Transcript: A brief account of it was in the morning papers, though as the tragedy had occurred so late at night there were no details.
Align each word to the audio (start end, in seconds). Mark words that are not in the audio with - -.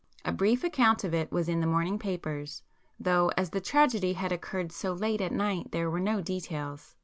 A 0.25 0.31
brief 0.31 0.63
account 0.63 1.03
of 1.03 1.13
it 1.13 1.31
was 1.31 1.47
in 1.47 1.59
the 1.59 1.67
morning 1.67 1.99
papers, 1.99 2.63
though 2.99 3.31
as 3.37 3.51
the 3.51 3.61
tragedy 3.61 4.13
had 4.13 4.31
occurred 4.31 4.71
so 4.71 4.93
late 4.93 5.21
at 5.21 5.31
night 5.31 5.71
there 5.71 5.91
were 5.91 5.99
no 5.99 6.21
details. 6.21 6.95